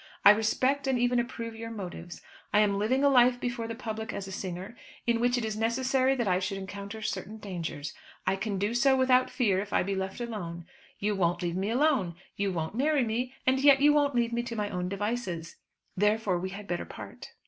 [0.25, 2.23] I respect and even approve your motives.
[2.51, 5.55] I am living a life before the public as a singer, in which it is
[5.55, 7.93] necessary that I should encounter certain dangers.
[8.25, 10.65] I can do so without fear, if I be left alone.
[10.97, 12.15] You won't leave me alone.
[12.35, 15.57] You won't marry me, and yet you won't leave me to my own devices;
[15.95, 17.33] therefore, we had better part."